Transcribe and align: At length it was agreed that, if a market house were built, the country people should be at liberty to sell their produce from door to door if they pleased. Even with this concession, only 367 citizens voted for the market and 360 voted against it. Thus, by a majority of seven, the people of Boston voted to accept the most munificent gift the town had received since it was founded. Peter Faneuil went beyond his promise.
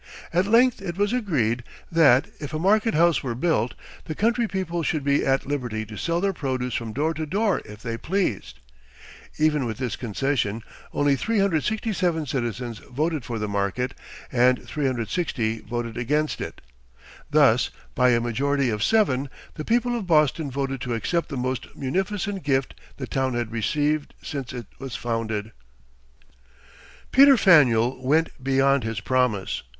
At 0.33 0.47
length 0.47 0.81
it 0.81 0.97
was 0.97 1.13
agreed 1.13 1.63
that, 1.91 2.27
if 2.39 2.55
a 2.55 2.57
market 2.57 2.95
house 2.95 3.21
were 3.21 3.35
built, 3.35 3.75
the 4.05 4.15
country 4.15 4.47
people 4.47 4.81
should 4.81 5.03
be 5.03 5.23
at 5.23 5.45
liberty 5.45 5.85
to 5.85 5.95
sell 5.95 6.19
their 6.19 6.33
produce 6.33 6.73
from 6.73 6.91
door 6.91 7.13
to 7.13 7.27
door 7.27 7.61
if 7.65 7.83
they 7.83 7.97
pleased. 7.99 8.57
Even 9.37 9.63
with 9.63 9.77
this 9.77 9.95
concession, 9.95 10.63
only 10.91 11.15
367 11.15 12.25
citizens 12.25 12.79
voted 12.79 13.23
for 13.23 13.37
the 13.37 13.47
market 13.47 13.93
and 14.31 14.65
360 14.67 15.59
voted 15.59 15.95
against 15.97 16.41
it. 16.41 16.61
Thus, 17.29 17.69
by 17.93 18.09
a 18.09 18.19
majority 18.19 18.71
of 18.71 18.81
seven, 18.83 19.29
the 19.53 19.63
people 19.63 19.95
of 19.95 20.07
Boston 20.07 20.49
voted 20.49 20.81
to 20.81 20.95
accept 20.95 21.29
the 21.29 21.37
most 21.37 21.75
munificent 21.75 22.41
gift 22.41 22.73
the 22.97 23.05
town 23.05 23.35
had 23.35 23.51
received 23.51 24.15
since 24.23 24.51
it 24.51 24.65
was 24.79 24.95
founded. 24.95 25.51
Peter 27.11 27.37
Faneuil 27.37 28.01
went 28.03 28.29
beyond 28.43 28.83
his 28.83 28.99
promise. 28.99 29.61